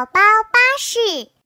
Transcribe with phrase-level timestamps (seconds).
[0.00, 0.20] 宝宝
[0.50, 1.39] 巴士。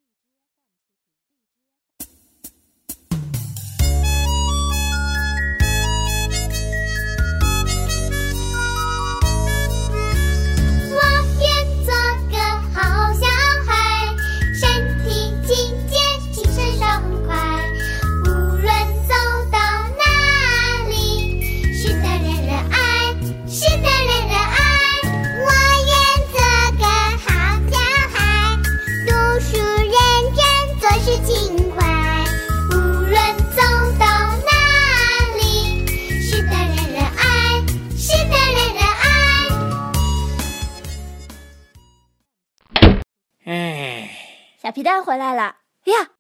[44.85, 46.11] 蛋回来了呀？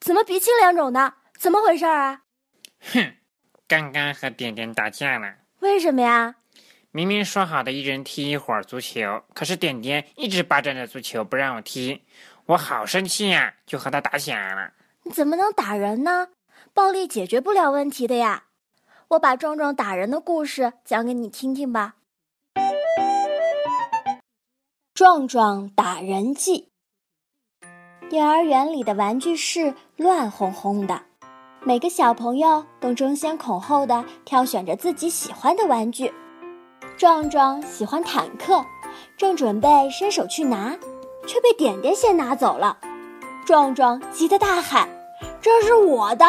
[0.00, 1.14] 怎么鼻青脸肿的？
[1.36, 2.22] 怎么回事啊？
[2.80, 3.16] 哼，
[3.68, 5.34] 刚刚和点点打架了。
[5.58, 6.36] 为什么呀？
[6.92, 12.04] 明明说好的一人踢一会儿足球，可是点点一直霸占着足球不让我踢，
[12.46, 14.72] 我好生气呀，就和他打起来了。
[15.02, 16.28] 你怎么能打人呢？
[16.74, 18.44] 暴力解决不了问题的呀！
[19.08, 21.96] 我把壮壮打人的故事讲给你听听吧。
[24.94, 26.71] 壮壮打人记。
[28.12, 31.00] 幼儿园里的玩具室乱哄哄的，
[31.62, 36.12] 每个小朋友都争先恐后的挑选着自己喜欢的玩具。
[36.98, 38.62] 壮壮喜欢坦克，
[39.16, 40.76] 正准备伸手去拿，
[41.26, 42.76] 却被点点先拿走了。
[43.46, 44.86] 壮壮急得大喊
[45.40, 46.26] ：“这是我的！”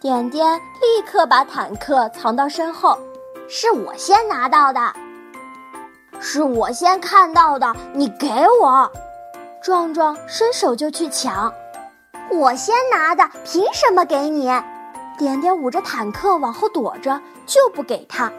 [0.00, 2.98] 点点立刻把坦克藏到身后
[3.50, 4.80] ：“是我先拿到的，
[6.18, 8.26] 是我先看到的，你给
[8.62, 8.90] 我。”
[9.64, 11.50] 壮壮伸手就去抢，
[12.30, 14.52] 我先拿的，凭什么给你？
[15.16, 18.30] 点点捂着坦克往后躲着，就不给他。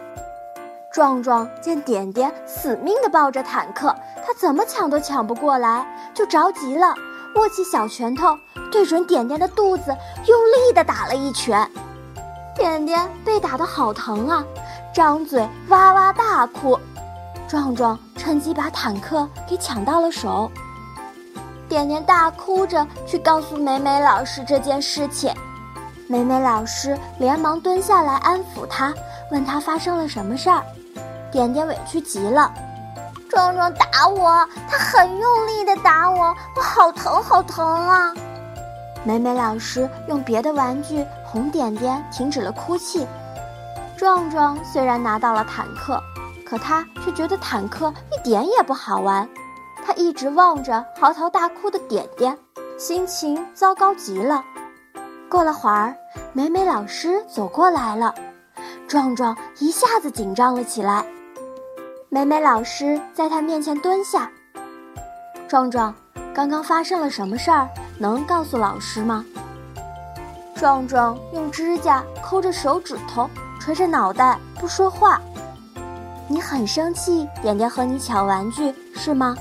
[0.92, 3.92] 壮壮见点点死命地抱着坦克，
[4.24, 6.94] 他怎么抢都抢不过来，就着急了，
[7.34, 8.38] 握起小拳头
[8.70, 9.86] 对准点点的肚子，
[10.28, 11.68] 用力地打了一拳。
[12.54, 14.44] 点点被打得好疼啊，
[14.94, 16.78] 张嘴哇哇大哭。
[17.48, 20.48] 壮壮趁机把坦克给抢到了手。
[21.68, 25.34] 点点大哭着去告诉美美老师这件事情，
[26.08, 28.94] 美美老师连忙蹲下来安抚她，
[29.30, 30.62] 问她发生了什么事儿。
[31.32, 32.50] 点点委屈极了，
[33.28, 38.14] 壮壮打我，他很用力的打我，我好疼好疼啊！
[39.04, 43.06] 美美老师用别的玩具哄点点停止了哭泣。
[43.96, 46.00] 壮壮虽然拿到了坦克，
[46.44, 49.28] 可他却觉得坦克一点也不好玩。
[49.86, 52.36] 他一直望着嚎啕大哭的点点，
[52.76, 54.44] 心情糟糕极了。
[55.30, 55.94] 过了会儿，
[56.32, 58.12] 美美老师走过来了，
[58.88, 61.06] 壮壮一下子紧张了起来。
[62.08, 64.28] 美美老师在他面前蹲下
[65.46, 65.94] ：“壮壮，
[66.34, 67.68] 刚刚发生了什么事儿？
[67.96, 69.24] 能告诉老师吗？”
[70.56, 73.30] 壮壮用指甲抠着手指头，
[73.60, 75.20] 垂着脑袋不说话。
[76.26, 79.36] “你很生气，点点和你抢玩具是吗？”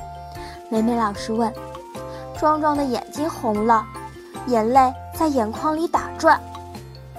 [0.70, 1.54] 美美老师问
[2.40, 3.86] ：“壮壮的眼睛红了，
[4.48, 6.40] 眼泪在眼眶里打转。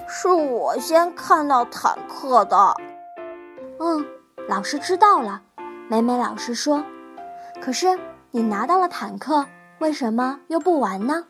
[0.07, 2.75] 是我先看到坦克的。
[3.79, 4.05] ”“嗯，
[4.47, 5.41] 老师知道了。”
[5.89, 6.83] 美美老师说。
[7.61, 7.97] “可是
[8.31, 9.45] 你拿到了坦克，
[9.79, 11.23] 为什么又不玩呢？”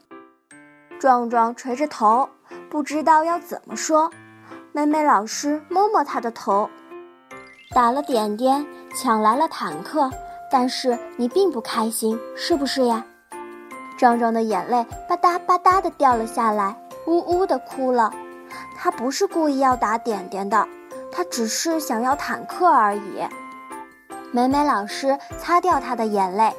[0.99, 2.27] 壮壮垂着头，
[2.69, 4.11] 不知道要怎么说。
[4.73, 6.69] 美美老师摸摸他的头，
[7.71, 10.09] 打了点点，抢来了坦克。
[10.51, 13.05] 但是你并不开心，是不是呀？
[13.97, 16.75] 壮壮的眼泪吧嗒吧嗒的掉了下来，
[17.05, 18.11] 呜呜的哭了。
[18.77, 20.67] 他不是故意要打点点的，
[21.11, 23.27] 他只是想要坦克而已。
[24.31, 26.53] 美美老师擦掉他的眼泪。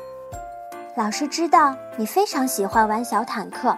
[0.96, 3.76] 老师知道你非常喜欢玩小坦克，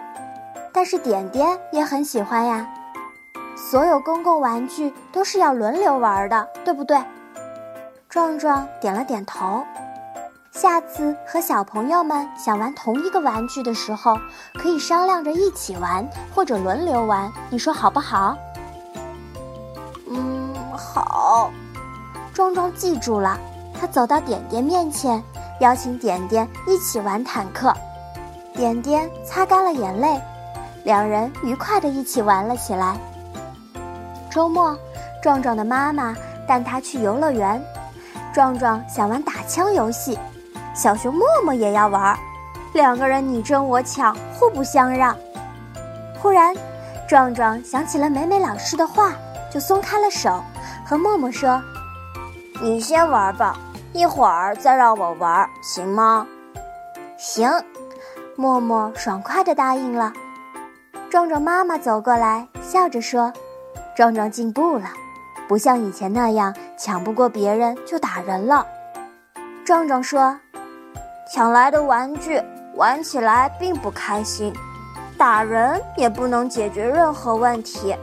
[0.73, 2.67] 但是点点也很喜欢呀。
[3.55, 6.99] 所有公共玩具都是要轮流玩的，对不对？
[8.09, 9.63] 壮壮点了点头。
[10.61, 14.15] 下次和小朋友们想玩同一个玩具的时候，
[14.53, 18.37] 可以商量着一起玩，或者轮流玩，你说好不好？
[20.07, 21.49] 嗯，好。
[22.31, 23.39] 壮壮记住了，
[23.73, 25.23] 他走到点点面前，
[25.61, 27.73] 邀请点点一起玩坦克。
[28.53, 30.21] 点点擦干了眼泪，
[30.83, 32.95] 两人愉快的一起玩了起来。
[34.29, 34.77] 周末，
[35.23, 36.15] 壮壮的妈妈
[36.47, 37.59] 带他去游乐园，
[38.31, 40.19] 壮壮想玩打枪游戏。
[40.73, 42.17] 小熊默默也要玩，
[42.73, 45.15] 两个人你争我抢，互不相让。
[46.19, 46.55] 忽然，
[47.07, 49.13] 壮壮想起了美美老师的话，
[49.51, 50.41] 就松开了手，
[50.85, 51.61] 和默默说
[52.61, 53.57] ：“你先玩吧，
[53.93, 56.25] 一会儿再让我玩，行吗？”
[57.17, 57.49] 行。
[58.37, 60.11] 默默爽快地答应了。
[61.11, 63.31] 壮壮妈妈走过来，笑着说
[63.95, 64.85] ：“壮壮进步了，
[65.47, 68.65] 不像以前那样抢不过别人就打人了。”
[69.65, 70.39] 壮壮说
[71.33, 72.41] ：“抢来的玩具
[72.75, 74.53] 玩起来并不开心，
[75.17, 77.95] 打人也不能解决任何问题，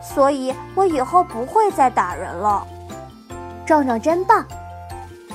[0.00, 2.64] 所以我以后不会再打人了。”
[3.66, 4.46] 壮壮真棒，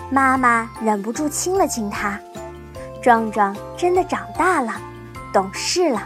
[0.09, 2.18] 妈妈忍不住亲了亲他。
[3.01, 4.71] 壮壮真的长大了，
[5.33, 6.01] 懂事了。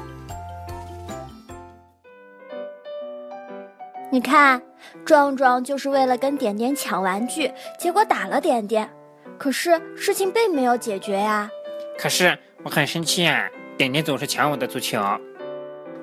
[4.09, 4.59] 你看，
[5.05, 8.89] 壮壮就是为了跟点点抢玩具，结果打了点点。
[9.37, 11.49] 可是事情并没有解决呀。
[11.97, 13.47] 可是我很生气啊！
[13.77, 15.01] 点点总是抢我的足球。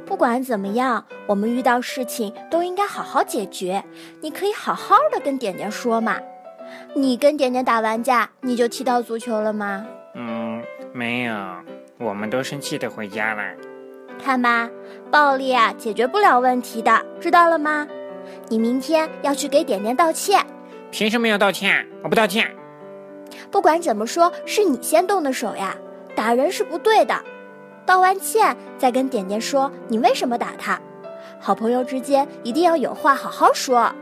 [0.05, 3.82] 不管怎么样，我们遇到事情都应该好好解决。
[4.20, 6.19] 你可以好好的跟点点说嘛。
[6.94, 9.87] 你跟点点打完架，你就踢到足球了吗？
[10.14, 10.62] 嗯，
[10.93, 11.35] 没有。
[11.99, 13.43] 我们都生气的回家了。
[14.23, 14.69] 看吧，
[15.11, 17.87] 暴力啊，解决不了问题的，知道了吗？
[18.49, 20.44] 你明天要去给点点道歉。
[20.90, 21.87] 凭什么要道歉？
[22.02, 22.55] 我不道歉。
[23.52, 25.76] 不管怎么说，是你先动的手呀，
[26.16, 27.14] 打人是不对的。
[27.84, 30.81] 道完歉再跟点点说你为什么打他。
[31.38, 33.93] 好朋友之间一定要有话好好说。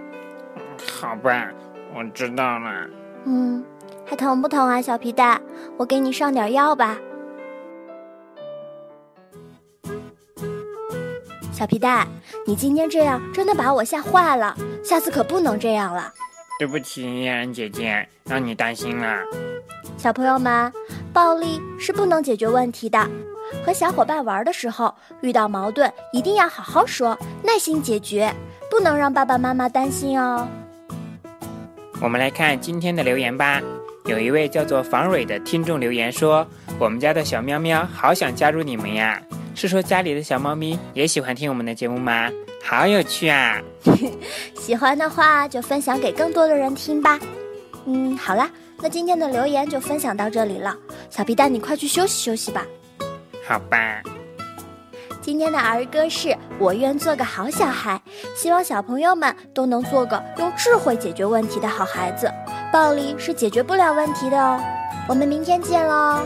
[1.00, 1.50] 好吧，
[1.94, 2.86] 我知道了。
[3.24, 3.64] 嗯，
[4.06, 5.42] 还疼不疼啊，小皮蛋？
[5.76, 6.96] 我给你上点药吧。
[11.52, 12.06] 小皮蛋，
[12.46, 16.12] 你今天这样真的把我吓坏了，下次可不能这样了。
[16.60, 19.22] 对不起，嫣然姐姐，让你担心了。
[19.96, 20.70] 小朋友们，
[21.10, 22.98] 暴力是不能解决问题的。
[23.64, 28.30] 和小伙伴玩的时候，遇到矛盾一定要好好说，耐心解决，
[28.70, 30.46] 不能让爸爸妈妈担心哦。
[31.98, 33.62] 我们来看今天的留言吧。
[34.04, 36.46] 有一位叫做房蕊的听众留言说
[36.78, 39.18] ：“我们家的小喵喵好想加入你们呀。”
[39.56, 42.30] 是说家里的小猫咪也喜欢听我们的节目吗？
[42.62, 43.60] 好有趣啊！
[44.60, 47.18] 喜欢的话就分享给更多的人听吧。
[47.86, 48.48] 嗯，好啦，
[48.80, 50.76] 那今天的留言就分享到这里了。
[51.08, 52.64] 小皮蛋，你快去休息休息吧。
[53.46, 54.02] 好吧。
[55.20, 58.00] 今天的儿歌是我愿做个好小孩，
[58.36, 62.30] 希望小朋友们都能做个用智慧解决问题的好孩子。
[62.72, 64.60] 暴力是解决不了问题的哦。
[65.08, 66.24] 我们明天见喽。